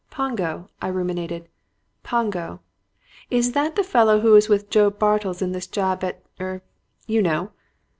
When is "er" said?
6.39-6.63